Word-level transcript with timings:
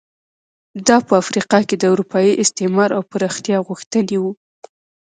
دا 0.87 0.97
په 1.07 1.13
افریقا 1.21 1.59
کې 1.67 1.75
د 1.77 1.83
اروپایي 1.93 2.33
استعمار 2.43 2.89
او 2.97 3.01
پراختیا 3.11 3.57
غوښتنې 3.67 4.17
وو. 4.21 4.31